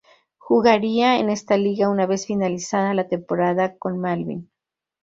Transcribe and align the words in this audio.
Jugaría 0.39 1.19
en 1.19 1.29
esta 1.29 1.57
liga 1.57 1.87
una 1.87 2.07
vez 2.07 2.25
finalizada 2.25 2.95
la 2.95 3.07
temporada 3.07 3.77
con 3.77 3.99
Malvín. 3.99 4.49